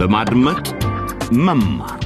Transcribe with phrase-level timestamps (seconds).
[0.00, 0.66] በማድመጥ
[1.40, 2.00] መማር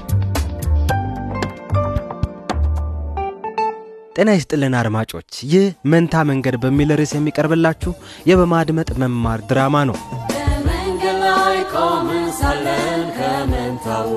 [4.17, 7.93] ጤና ይስጥልን አድማጮች፣ ይህ መንታ መንገድ በሚል ርዕስ የሚቀርብላችሁ
[8.31, 9.97] የበማድመጥ መማር ድራማ ነው።
[10.31, 14.11] በመንገድ ላይ ቆመን ሳለን ከመንታው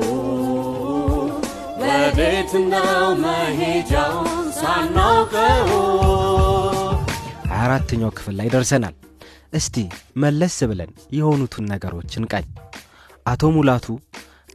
[1.81, 2.91] ወዴት ነው
[3.23, 5.71] መሄጃውን ሳናውቀው
[7.49, 8.95] ሀያ አራተኛው ክፍል ላይ ደርሰናል።
[9.53, 9.75] እስቲ
[10.17, 12.47] መለስ ብለን የሆኑትን ነገሮች እንቃኝ።
[13.27, 13.85] አቶ ሙላቱ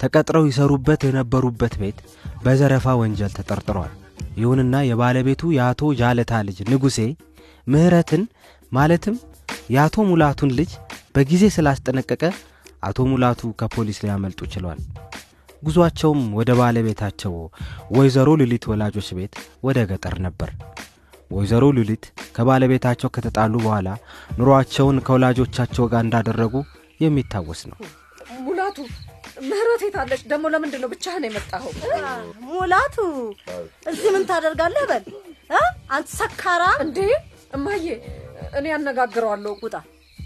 [0.00, 1.98] ተቀጥረው ይሰሩበት የነበሩበት ቤት
[2.44, 3.92] በዘረፋ ወንጀል ተጠርጥረዋል።
[4.38, 6.98] ይሁንና የባለቤቱ የአቶ ጃለታ ልጅ ንጉሴ
[7.72, 8.22] ምህረትን
[8.72, 9.16] ማለትም
[9.74, 10.70] የአቶ ሙላቱን ልጅ
[11.16, 12.22] በጊዜ ስላስጠነቀቀ
[12.82, 14.80] አቶ ሙላቱ ከፖሊስ ሊያመልጡ ችለዋል።
[15.62, 17.34] ጉዟቸውም ወደ ባለቤታቸው
[17.96, 19.34] ወይዘሮ ሉሊት ወላጆች ቤት
[19.66, 20.50] ወደ ገጠር ነበር።
[21.30, 22.04] ወይዘሮ ሉሊት
[22.36, 23.88] ከባለቤታቸው ከተጣሉ በኋላ
[24.38, 26.54] ኑሯቸውን ከወላጆቻቸው ጋር እንዳደረጉ
[27.00, 27.78] የሚታወስ ነው።
[28.62, 28.80] ሙላቱ
[29.44, 31.72] ምህረት የታለች ደግሞ ለምንድን ነው ብቻህን የመጣኸው
[32.48, 32.96] ሙላቱ
[33.90, 34.84] እዚህ ምን ታደርጋለህ?
[34.90, 35.04] በል
[35.50, 35.60] እ?
[35.94, 36.98] አንተ ሰካራ እንዴ
[37.52, 37.86] እማዬ
[38.58, 39.74] እኔ ያነጋግረዋለሁ ውጣ።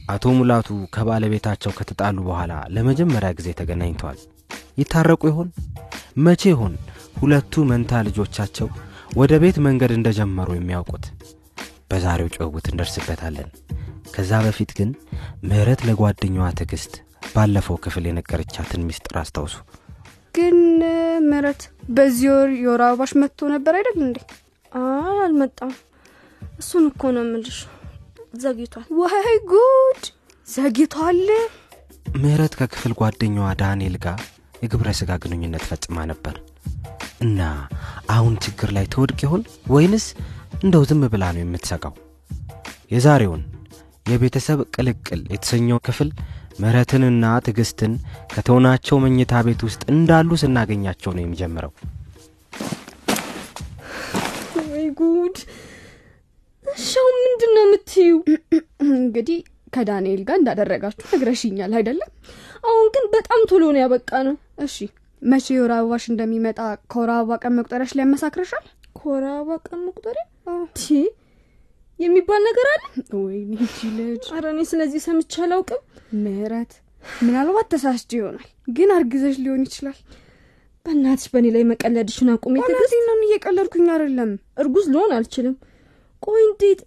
[0.08, 4.20] አቶ ሙላቱ ከባለቤታቸው ከተጣሉ በኋላ ለመጀመሪያ ጊዜ ተገናኝተዋል።
[4.78, 5.48] ይታረቁ ይሆን?
[6.18, 6.74] መቼ ይሆን
[7.20, 8.68] ሁለቱ መንታ ልጆቻቸው
[9.16, 11.04] ወደ ቤት መንገድ እንደጀመሩ የሚያውቁት?
[11.90, 13.50] በዛሬው ጭውውት እንደርስበታለን።
[14.14, 14.90] ከዛ በፊት ግን
[15.48, 16.94] ምህረት ለጓደኛዋ ትዕግስት
[17.36, 19.56] ባለፈው ክፍል የነገረቻትን ሚስጥር አስታውሱ።
[20.34, 20.58] ግን
[21.28, 24.18] ምህረት በዚህ ወር የወር አበባሽ መጥቶ ነበር አይደል እንዴ?
[24.72, 25.72] አይ አልመጣም።
[26.60, 27.58] እሱን እኮ ነው የምልሽ፣
[28.42, 30.02] ዘግይቷል። ዋይ ጉድ
[30.46, 31.20] ዘግይቷል።
[32.16, 34.20] ምህረት ከክፍል ጓደኛዋ ዳንኤል ጋር
[34.62, 36.36] የግብረ ሥጋ ግንኙነት ፈጽማ ነበር
[37.20, 37.40] እና
[38.10, 39.42] አሁን ችግር ላይ ትወድቅ ይሆን
[39.74, 40.06] ወይንስ
[40.62, 41.94] እንደው ዝም ብላ ነው የምትሰቃው?
[42.92, 43.42] የዛሬውን
[44.06, 46.10] የቤተሰብ ቅልቅል የተሰኘው ክፍል
[46.58, 47.92] ምህረትንና ትዕግስትን
[48.32, 51.72] ከተውናቸው መኝታ ቤት ውስጥ እንዳሉ ስናገኛቸው ነው የሚጀምረው።
[54.68, 55.36] ወይ ጉድ!
[56.66, 58.12] እሻው ምንድን ነው የምትዩ?
[58.88, 59.38] እንግዲህ
[59.72, 62.10] ከዳንኤል ጋር እንዳደረጋችሁ ነግረሽኛል አይደለም?
[62.64, 64.76] አሁን ግን በጣም ቶሎ ነው ያበቃ ነው። እሺ
[65.22, 66.58] መቼ የወር አበባሽ እንደሚመጣ
[66.92, 68.64] ከወር አበባ ቀን መቁጠሪያሽ ላይ ያመሳክረሻል?
[68.98, 70.24] ኮራ በቀን መቁጠሪያ
[71.98, 72.82] የሚባል ነገር አለ?
[73.18, 73.52] ወይኔ
[73.98, 75.82] ልጅ ኧረ እኔ ስለዚህ ሰምቼ አላውቅም።
[76.24, 76.72] ምህረት
[77.22, 78.46] ምናልባት ተሳስቼ ይሆናል፣
[78.76, 79.98] ግን አርግዘሽ ሊሆን ይችላል።
[80.86, 84.30] በእናትሽ በእኔ ላይ መቀለድሽን ትዕግስት። እውነቴን ነው፣ እየቀለድኩኝ አይደለም።
[84.62, 85.54] እርጉዝ ልሆን አልችልም።
[86.22, 86.80] ቆይ እንዴት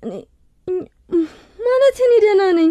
[1.59, 2.70] ማለት እኔ ደህና ነኝ።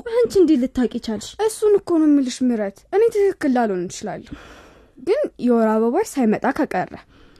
[0.00, 1.28] ቆይ አንቺ እንዴት ልታቂ ቻልሽ?
[1.46, 4.34] እሱን እኮ ነው የምልሽ ምህረት። እኔ ትክክል ላልሆን እችላለሁ፣
[4.98, 6.94] ግን የወር አበባሽ ሳይመጣ ከቀረ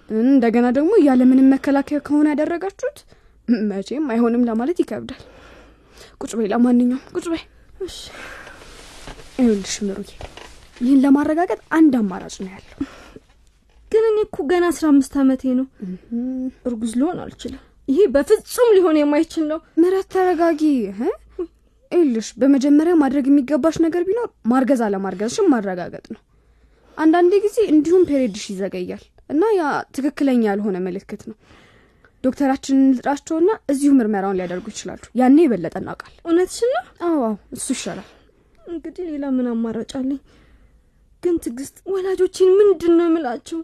[0.08, 2.98] እንደገና ደግሞ ያለምንም መከላከያ ከሆነ ያደረጋችሁት
[3.68, 5.22] መቼም አይሆንም ለማለት ይከብዳል።
[6.20, 7.42] ቁጭ በይ፣ ለማንኛውም ቁጭ በይ።
[9.38, 10.08] ይኸውልሽ ምሩዬ፣
[10.80, 12.76] ይህን ለማረጋገጥ አንድ አማራጭ ነው ያለው።
[13.92, 15.66] ግን እኔ እኮ ገና አስራ አምስት ዓመቴ ነው።
[16.68, 20.62] እርጉዝ ልሆን አልችልም። ይሄ በፍጹም ሊሆን የማይችል ነው። ምህረት ተረጋጊ።?
[21.92, 26.20] ይኸውልሽ በመጀመሪያ ማድረግ የሚገባሽ ነገር ቢኖር ማርገዝ አለማርገዝሽን ማረጋገጥ ነው።
[26.96, 29.62] አንዳንዴ ጊዜ እንዲሁም ፔሬድሽ ይዘገያል እና ያ
[29.96, 31.36] ትክክለኛ ያልሆነ ምልክት ነው።
[32.28, 37.20] ዶክተራችንን ልጥራቸውና እዚሁ ምርመራውን ሊያደርጉ ይችላሉ። ያኔ የበለጠ እናውቃለን። እውነትሽን ነው። አዎ
[37.56, 38.08] እሱ ይሻላል።
[38.66, 40.20] እንግዲህ ሌላ ምን አማራጭ አለኝ?
[41.22, 43.60] ግን ትዕግስት፣ ወላጆችን ምንድን ነው የምላቸው?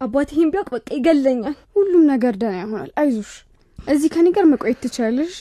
[0.00, 3.32] አባቴ ይህን ቢያውቅ በቃ ይገለኛል። ሁሉም ነገር ደህና ይሆናል። አይዞሽ፣
[3.78, 5.36] እዚህ ከኔ ጋር መቆየት ትችላለሽ።?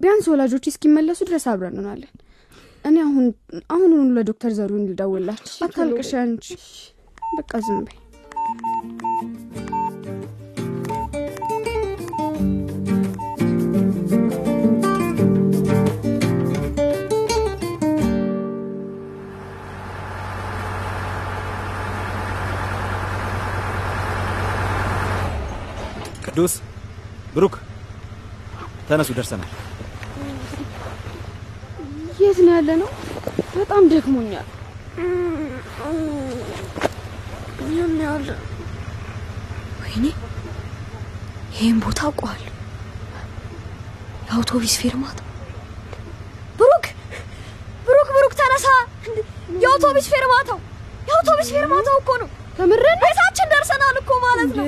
[0.00, 2.12] ቢያንስ ወላጆች እስኪመለሱ ድረስ አብረን እንሆናለን።
[2.84, 3.26] እኔ አሁን
[3.70, 6.46] አሁኑኑ ለዶክተር ዘሩን ልደውላችሁ። አታልቅሽ አንቺ።
[7.36, 7.98] በቃ ዝም በይ።
[26.32, 26.52] ቅዱስ
[27.34, 27.54] ብሩክ
[28.88, 29.50] ተነሱ፣ ደርሰናል።
[32.20, 32.88] የት ነው ያለ ነው?
[33.56, 34.46] በጣም ደክሞኛል።
[37.64, 38.28] ይህን ያለ
[39.80, 40.04] ወይኔ፣
[41.54, 42.48] ይህን ቦታ አውቀዋለሁ።
[44.26, 45.18] የአውቶቢስ ፌርማታ።
[46.58, 46.86] ብሩክ
[47.86, 48.66] ብሩክ ብሩክ ተነሳ!
[49.62, 50.58] የአውቶቢስ ፌርማታው
[51.08, 54.66] የአውቶቢስ ፌርማታው እኮ ነው። ከምረን ቤታችን ደርሰናል እኮ ማለት ነው።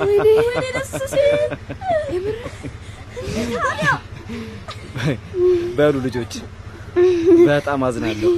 [0.00, 1.52] ወይኔ ወይኔ ደስ ሲል
[3.56, 3.90] ታዲያ
[5.78, 6.34] በሉ ልጆች፣
[7.48, 8.30] በጣም አዝናለሁ።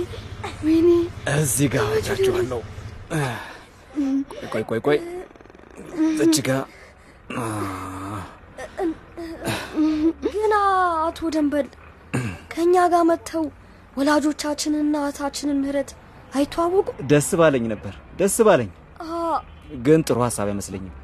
[0.67, 0.89] ወይኔ
[1.35, 2.61] እዚህ ጋር አወጣችኋለሁ።
[4.53, 4.99] ቆይ ቆይ ቆይ፣
[6.25, 6.51] እች ጋ
[10.27, 11.67] ግን አቶ ደንበል
[12.53, 13.45] ከእኛ ጋር መጥተው
[13.97, 15.91] ወላጆቻችንና እህታችንን ምህረት
[16.33, 16.97] አይተዋወቁም?
[17.11, 18.71] ደስ ባለኝ ነበር፣ ደስ ባለኝ።
[19.85, 20.95] ግን ጥሩ ሀሳብ አይመስለኝም።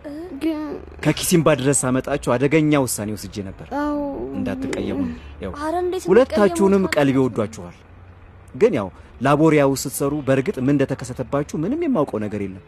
[1.05, 3.67] ከኪሲምባ ድረስ ሳመጣችሁ አደገኛ ውሳኔ ወስጄ ነበር።
[4.37, 5.01] እንዳትቀየሙ።
[5.45, 5.53] ያው
[6.11, 6.85] ሁለታችሁንም?
[6.95, 7.77] ቀልብ ይወዷችኋል።
[8.55, 8.89] ግን ያው
[9.23, 12.65] ላቦሪያ ውስጥ ስትሰሩ በእርግጥ ምን እንደተከሰተባችሁ ምንም የማውቀው ነገር የለም።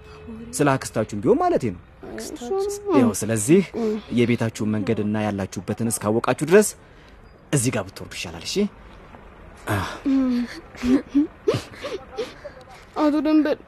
[0.52, 1.82] ስለ አክስታችሁም ቢሆን ማለቴ ነው።
[3.00, 3.62] ያው ስለዚህ
[4.18, 6.68] የቤታችሁን መንገድና ያላችሁበትን እስካወቃችሁ ድረስ
[7.52, 8.56] እዚህ ጋር ብትወርዱ ይሻላል። እሺ
[12.96, 13.58] አቶ ደንበል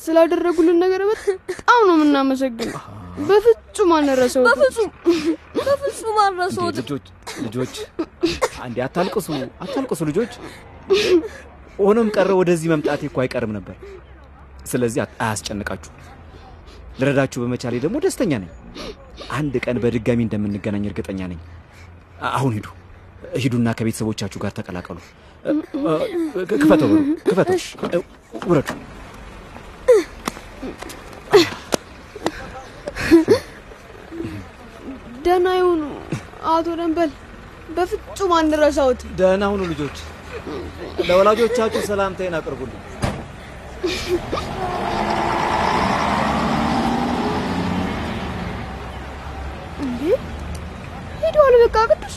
[0.00, 2.80] ስላደረጉልን ነገር በጣም ነው የምናመሰግነው።
[3.28, 4.90] በፍጹም አንረሳው። በፍጹም
[5.58, 7.06] በፍጹም አልረሳሁትም። ልጆች
[7.44, 7.74] ልጆች
[8.62, 9.26] አንዴ አታልቅሱ
[9.64, 10.32] አታልቅሱ ልጆች።
[11.80, 13.76] ሆኖም ቀረ ወደዚህ መምጣቴ እኮ አይቀርም ነበር።
[14.70, 15.92] ስለዚህ አያስጨንቃችሁ።
[17.00, 18.50] ልረዳችሁ በመቻሌ ደግሞ ደስተኛ ነኝ።
[19.32, 21.40] አንድ ቀን በድጋሚ እንደምንገናኝ እርግጠኛ ነኝ።
[22.30, 22.66] አሁን ሂዱ
[23.36, 24.98] ሂዱና ከቤተሰቦቻችሁ ጋር ተቀላቀሉ።
[26.54, 26.90] ክፈተው
[27.26, 28.02] ክፈተው።
[28.44, 28.70] ውረዱ።
[35.24, 35.82] ደህና ይሁኑ
[36.50, 37.10] አቶ ደንበል፣
[37.76, 39.98] በፍጹም አንረሳውት። ደህና ሁኑ ልጆች።
[41.08, 42.80] ለወላጆቻችሁ ሰላምታዬን አቅርቡልኝ።
[49.82, 50.00] እንዴ
[51.22, 52.16] ሄደዋል። በቃ ቅዱስ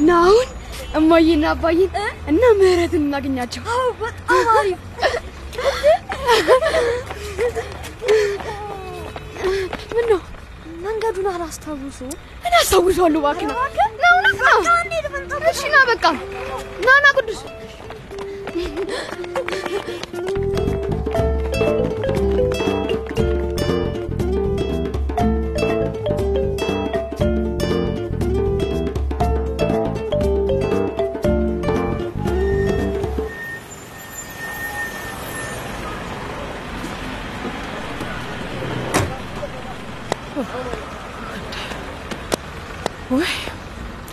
[0.00, 0.48] ና አሁን
[0.98, 1.92] እማዬና አባዬን
[2.30, 4.80] እና ምህረትን እናገኛቸው። አዎ በጣም አሪፍ።
[9.92, 10.20] ምን ነው
[10.86, 11.98] መንገዱን አላስታውሱ።
[12.44, 13.54] እኔ አስታውሰዋለሁ። እባክህ ና
[14.12, 14.50] እውነት ና።
[15.50, 16.04] እሺ ና በቃ
[16.80, 17.40] ና ና ቅዱስ
[43.14, 43.30] ወይ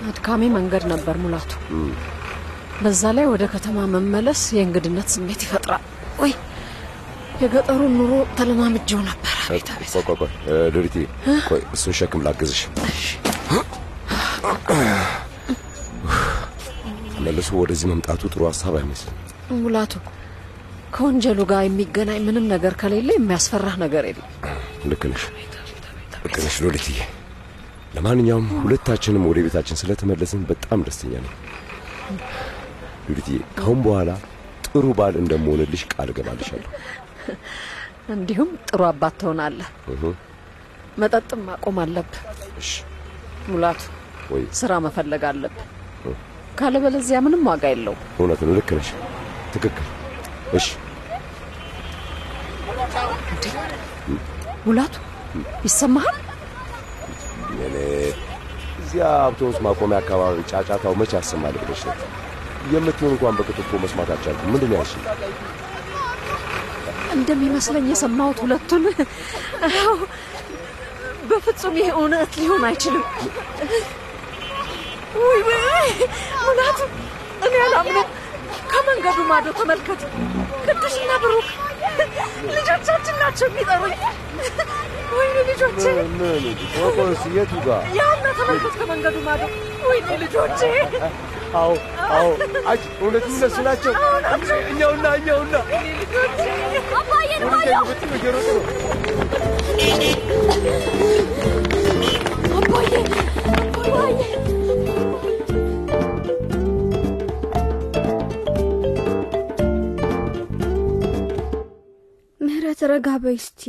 [0.09, 1.51] አድካሚ መንገድ ነበር ሙላቱ።
[2.83, 5.83] በዛ ላይ ወደ ከተማ መመለስ የእንግድነት ስሜት ይፈጥራል።
[6.21, 6.31] ወይ
[7.43, 9.29] የገጠሩን ኑሮ ተለማምጀው ነበር።
[10.75, 10.95] ሉሊቴ
[11.49, 12.61] ቆይ እሱን ሸክም ላግዝሽ።
[17.25, 19.17] መልሶ ወደዚህ መምጣቱ ጥሩ ሀሳብ አይመስልም።
[19.61, 19.93] ሙላቱ
[20.95, 24.29] ከወንጀሉ ጋር የሚገናኝ ምንም ነገር ከሌለ የሚያስፈራህ ነገር የለም።
[24.91, 25.23] ልክ ነሽ፣
[26.23, 26.97] ልክ ነሽ ሉሊትዬ።
[27.95, 31.33] ለማንኛውም ሁለታችንም ወደ ቤታችን ስለተመለስን በጣም ደስተኛ ነኝ።
[33.07, 34.09] ሉሊትዬ፣ ካሁን በኋላ
[34.67, 36.69] ጥሩ ባል እንደምሆንልሽ ቃል እገባልሻለሁ።
[38.13, 39.69] እንዲሁም ጥሩ አባት ትሆናለህ።
[40.97, 42.21] መጠጥም ማቆም አለብህ
[43.49, 43.81] ሙላቱ።
[44.31, 45.67] ወይ ስራ መፈለግ አለብህ።
[46.59, 48.89] ካለበለዚያ ምንም ዋጋ የለውም። እውነት ነው፣ ልክ ነሽ፣
[49.53, 49.87] ትክክል።
[50.53, 50.67] እሺ
[54.65, 54.93] ሙላቱ
[55.65, 56.17] ይሰማሃል?
[57.59, 57.75] እኔ
[58.81, 61.95] እዚያ አውቶቡስ ማቆሚያ አካባቢ ጫጫታው መቼ ያሰማል ብለሽ ነው?
[62.73, 65.03] የምትሆን እንኳን በቅጡ እኮ መስማት አልቻልኩም። ምንድን ነው ያልሽኝ?
[67.13, 68.83] እንደሚመስለኝ የሰማሁት ሁለቱን
[69.69, 69.95] አዎ፣
[71.29, 73.03] በፍጹም ይሄ እውነት ሊሆን አይችልም።
[75.19, 75.89] ውይ ውይ ውይ!
[76.45, 76.79] ሙላቱ
[77.45, 78.07] እኔ አላምነው።
[78.71, 80.01] ከመንገዱ ማዶ ተመልከት፣
[80.65, 81.47] ቅዱስና ብሩክ
[82.49, 83.95] ልጆቻችን ናቸው የሚጠሩኝ።
[85.13, 85.83] ወይኔ ልጆቼ፣
[86.75, 87.81] ፎቶስ የቱ ጋር?
[87.97, 89.41] ያና ተመልከት፣ ከመንገዱ ማዶ።
[89.89, 90.61] ወይኔ ልጆቼ፣
[91.55, 91.71] አዎ
[92.11, 92.29] አዎ፣
[92.69, 93.93] አንቺ እውነት እነሱ ናቸው።
[94.71, 95.55] እኛውና እኛውና
[96.99, 97.59] አባዬን ነው።
[103.83, 104.13] አባዬ
[112.89, 113.63] ረጋ በይ እስቲ።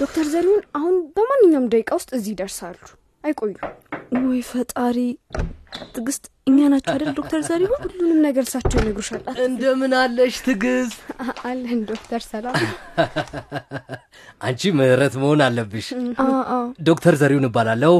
[0.00, 2.78] ዶክተር ዘሪሁን አሁን በማንኛውም ደቂቃ ውስጥ እዚህ ይደርሳሉ።
[3.24, 3.54] አይቆዩ።
[4.24, 4.96] ወይ ፈጣሪ
[5.88, 10.98] ትዕግስት እኛ ናቸው አይደል ዶክተር ዘሪሁን ሁሉንም ነገር እሳቸው ይነግሩሻል። እንደምን አለሽ ትዕግስት?
[11.44, 12.54] አለን ዶክተር ሰላም።
[14.46, 15.88] አንቺ ምህረት መሆን አለብሽ።
[16.24, 17.94] አዎ አዎ ዶክተር ዘሪሁን እባላለሁ።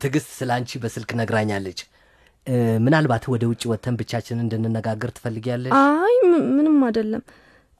[0.00, 1.80] ትዕግስት ስለ አንቺ በስልክ ነግራኛለች።
[2.84, 5.72] ምናልባት ወደ ውጭ ወጥተን ብቻችን እንድንነጋገር ትፈልጊያለሽ?
[5.78, 6.16] አይ
[6.50, 7.22] ምንም አይደለም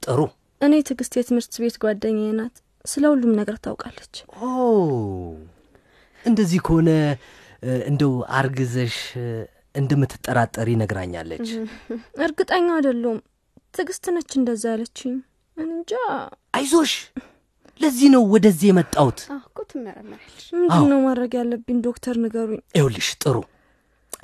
[0.03, 0.19] ጥሩ።
[0.61, 4.49] እኔ ትዕግስት የትምህርት ቤት ጓደኛዬ ናት። ስለ ሁሉም ነገር ታውቃለች። ኦ!
[6.25, 6.89] እንደዚህ ከሆነ
[7.87, 8.97] እንደው አርግዘሽ
[9.75, 11.47] እንደምትጠራጠሪ ነግራኛለች።
[12.25, 13.17] እርግጠኛ አይደለሁም።
[13.73, 15.15] ትዕግስት ነች እንደዛ ያለችኝ።
[15.57, 15.91] እንጃ።
[16.53, 16.93] አይዞሽ፣
[17.79, 19.59] ለዚህ ነው ወደዚህ የመጣሁት። አዎ እኮ
[20.53, 21.77] ምንድን ነው ማድረግ ያለብኝ?
[21.85, 23.37] ዶክተር ንገሩኝ። ይኸውልሽ ጥሩ።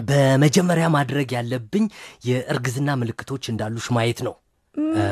[0.08, 1.86] በመጀመሪያ ማድረግ ያለብኝ
[2.28, 4.36] የእርግዝና ምልክቶች እንዳሉሽ ማየት ነው።
[4.76, 5.04] እ፣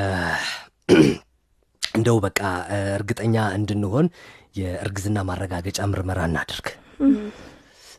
[1.93, 2.39] እንደው በቃ
[2.95, 4.07] እርግጠኛ እንድንሆን
[4.59, 6.67] የእርግዝና ማረጋገጫ ምርመራ እናድርግ።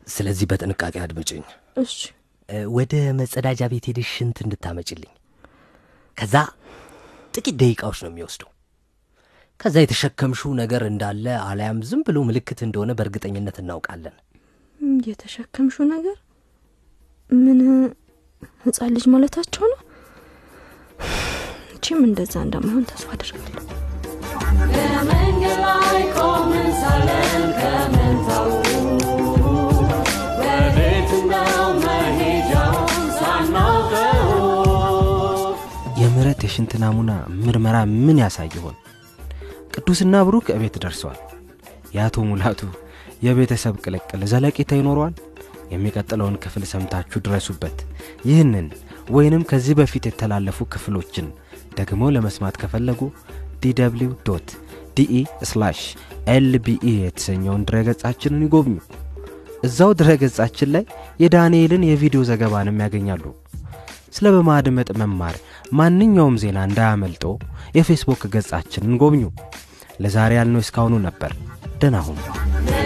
[0.09, 1.43] ስለዚህ በጥንቃቄ አድምጭኝ።
[1.83, 1.97] እሺ
[2.73, 5.13] ወደ መጸዳጃ ቤት ሄደሽ ሽንት እንድታመጭልኝ።
[6.17, 6.35] ከዛ
[7.35, 8.51] ጥቂት ደቂቃዎች ነው የሚወስደው።
[9.61, 14.17] ከዛ የተሸከምሽው ነገር እንዳለ አሊያም ዝም ብሎ ምልክት እንደሆነ በእርግጠኝነት እናውቃለን።
[15.07, 16.17] የተሸከምሽው ነገር
[17.31, 17.59] ምን
[18.65, 19.80] ህፃን ልጅ ማለታቸው ነው?
[21.91, 23.63] እቺም እንደዛ እንደማይሆን ተስፋ አድርጋለሁ።
[24.73, 28.47] በመንገድ ላይ ቆምን ሳለን ከመንታው
[30.43, 34.31] ወዴት ነው መሄጃውን ሳናውቀው
[36.01, 38.77] የምህረት የሽንት ናሙና ምርመራ ምን ያሳይ ይሆን?
[39.75, 41.19] ቅዱስና ብሩክ እቤት ደርሰዋል።
[41.97, 42.63] የአቶ ሙላቱ
[43.23, 45.17] የቤተሰብ ቅልቅል ዘለቄታ ይኖረዋል?
[45.75, 47.77] የሚቀጥለውን ክፍል ሰምታችሁ ድረሱበት።
[48.29, 48.69] ይህንን
[49.11, 51.27] ወይንም ከዚህ በፊት የተላለፉ ክፍሎችን
[51.79, 53.01] ደግሞ ለመስማት ከፈለጉ
[53.63, 54.37] DW
[54.97, 55.15] DE
[56.29, 58.77] LBE የተሰኘውን ድረገጻችንን ይጎብኙ።
[59.65, 60.85] እዛው ድረገጻችን ላይ
[61.21, 63.25] የዳንኤልን የቪዲዮ ዘገባንም ያገኛሉ።
[64.15, 65.37] ስለ በማድመጥ መማር
[65.73, 67.25] ማንኛውም ዜና እንዳያመልጦ
[67.79, 69.25] የፌስቡክ ገጻችንን ጎብኙ።
[70.01, 71.35] ለዛሬ ያልነው እስካሁኑ ነበር።
[71.81, 72.80] ደህና